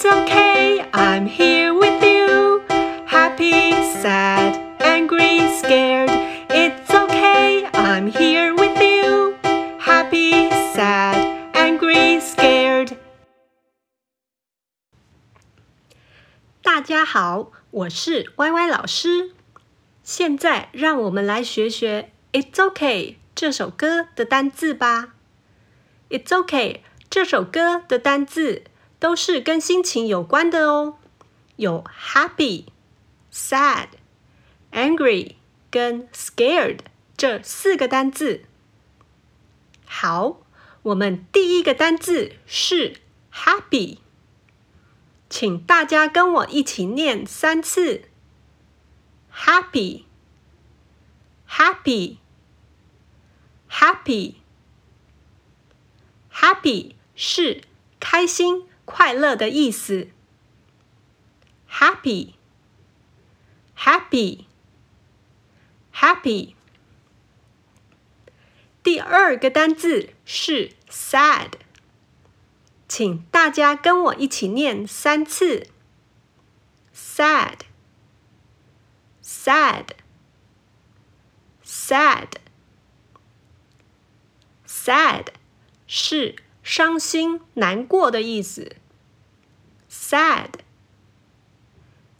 [0.00, 2.62] It's okay, I'm here with you.
[3.06, 6.08] Happy, sad, angry, scared.
[6.48, 9.36] It's okay, I'm here with you.
[9.78, 12.96] Happy, sad, angry, scared.
[16.62, 19.32] 大家好，我是歪歪老师。
[20.02, 22.12] 现在让我们来学学《
[22.42, 25.12] It's Okay》这首歌的单字吧。《
[26.18, 28.62] It's Okay》这首歌的单字
[29.01, 30.99] 都是跟心情有关的哦，
[31.55, 32.65] 有 happy、
[33.33, 33.87] sad、
[34.71, 35.33] angry
[35.71, 36.81] 跟 scared
[37.17, 38.45] 这四个单字。
[39.85, 40.37] 好，
[40.83, 42.97] 我们第一个单字是
[43.33, 43.97] happy，
[45.27, 48.03] 请大家跟我一起念三次。
[49.33, 50.03] Happy,
[51.49, 52.17] happy,
[53.67, 54.35] happy,
[56.31, 57.63] happy 是
[57.99, 60.09] 开心、快乐的意思。
[61.69, 62.33] Happy,
[63.77, 64.45] happy,
[65.93, 66.53] happy。
[68.83, 71.53] 第二个单字是 sad，
[72.87, 75.67] 请大家跟我一起念三次。
[76.93, 77.71] Sad。
[79.51, 79.95] sad,
[81.63, 82.27] sad,
[84.67, 85.27] sad
[85.87, 88.75] 是伤心、难过的意思。
[89.89, 90.49] sad,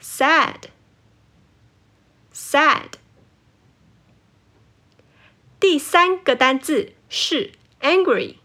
[0.00, 0.68] sad,
[2.32, 2.92] sad。
[5.58, 8.36] 第三个单字是 angry，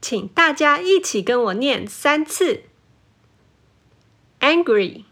[0.00, 2.64] 请大家一起跟我念三次。
[4.40, 5.04] angry。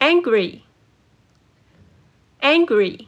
[0.00, 0.60] angry,
[2.40, 3.06] angry,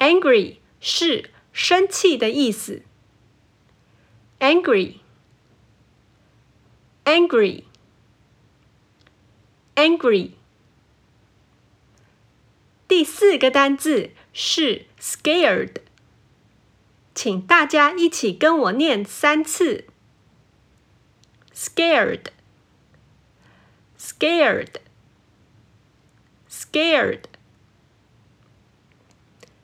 [0.00, 2.82] angry 是生气的意思。
[4.40, 4.96] angry,
[7.04, 7.64] angry,
[9.74, 10.32] angry。
[12.86, 15.76] 第四个单字是 scared，
[17.14, 19.86] 请大家一起跟我念三次。
[21.54, 22.26] scared。
[23.96, 24.80] Scared,
[26.48, 27.22] scared,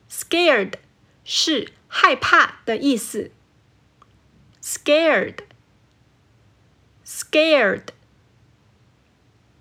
[0.09, 0.73] scared
[1.33, 3.31] 是害怕的意思。
[4.61, 5.37] Scared,
[7.05, 7.85] scared,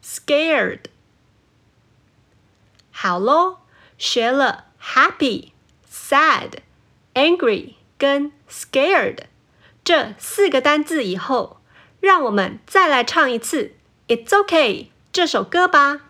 [0.03, 0.87] scared。
[2.91, 3.59] 好喽，
[3.97, 5.53] 学了 happy,
[5.89, 6.55] sad,
[7.15, 9.21] angry 跟 scared
[9.85, 11.61] 这四个单字以后，
[12.01, 13.77] 让我们再来唱一次。
[14.09, 16.10] It's OK 这首歌吧。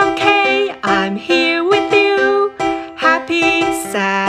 [0.00, 2.54] It's okay, I'm here with you.
[2.94, 4.27] Happy, sad,